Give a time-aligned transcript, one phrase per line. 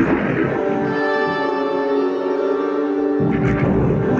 [0.00, 0.06] We
[3.36, 4.19] become a